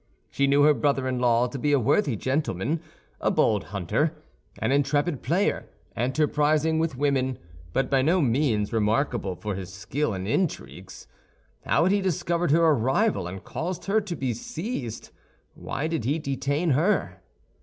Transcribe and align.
She 0.31 0.47
knew 0.47 0.63
her 0.63 0.73
brother 0.73 1.07
in 1.07 1.19
law 1.19 1.45
to 1.45 1.59
be 1.59 1.73
a 1.73 1.79
worthy 1.79 2.15
gentleman, 2.15 2.81
a 3.19 3.29
bold 3.29 3.65
hunter, 3.65 4.15
an 4.57 4.71
intrepid 4.71 5.21
player, 5.21 5.69
enterprising 5.95 6.79
with 6.79 6.97
women, 6.97 7.37
but 7.71 7.87
by 7.87 8.01
no 8.01 8.19
means 8.19 8.73
remarkable 8.73 9.35
for 9.35 9.53
his 9.53 9.71
skill 9.71 10.15
in 10.15 10.25
intrigues. 10.25 11.05
How 11.67 11.83
had 11.83 11.91
he 11.91 12.01
discovered 12.01 12.49
her 12.49 12.65
arrival, 12.65 13.27
and 13.27 13.43
caused 13.43 13.85
her 13.85 14.01
to 14.01 14.15
be 14.15 14.33
seized? 14.33 15.11
Why 15.53 15.85
did 15.85 16.03
he 16.05 16.17
detain 16.17 16.71
her? 16.71 17.21